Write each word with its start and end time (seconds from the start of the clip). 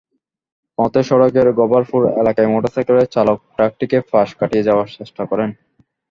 পথে 0.77 1.01
সড়কের 1.03 1.47
গভরপুর 1.59 2.01
এলাকায় 2.21 2.51
মোটরসাইকেলের 2.53 3.11
চালক 3.15 3.37
ট্রাকটিকে 3.55 3.97
পাশ 4.11 4.29
কাটিয়ে 4.39 4.67
যাওয়ার 4.67 4.87
চেষ্টা 4.97 5.23
করেন। 5.31 5.49